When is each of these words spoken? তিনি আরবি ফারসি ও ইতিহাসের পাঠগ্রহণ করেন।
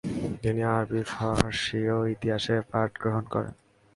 তিনি 0.41 0.61
আরবি 0.75 1.01
ফারসি 1.11 1.81
ও 1.95 1.99
ইতিহাসের 2.13 2.61
পাঠগ্রহণ 2.71 3.23
করেন। 3.33 3.53